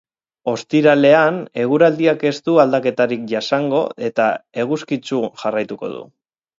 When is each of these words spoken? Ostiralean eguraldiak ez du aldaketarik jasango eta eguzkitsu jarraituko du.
Ostiralean 0.53 1.37
eguraldiak 1.65 2.25
ez 2.31 2.33
du 2.51 2.57
aldaketarik 2.65 3.29
jasango 3.35 3.85
eta 4.11 4.33
eguzkitsu 4.67 5.25
jarraituko 5.47 5.97
du. 5.99 6.07